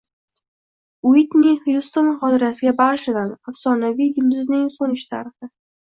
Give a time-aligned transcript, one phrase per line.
[1.09, 3.39] Uitni Xyuston xotirasiga bag‘ishlanadi.
[3.53, 5.57] Afsonaviy yulduzning so‘nishi tarixi